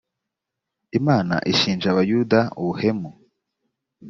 [0.99, 3.09] imana ishinja abayuda ubuhemu